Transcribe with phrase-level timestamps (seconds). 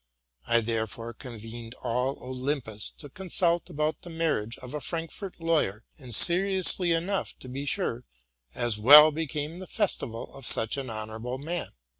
[0.47, 6.15] I therefore convened all Olympus to consult about the marriage of a Frankfort lawyer, and
[6.15, 8.05] seriously enough, to be sure,
[8.55, 11.67] as well became the festival of such an honorable man.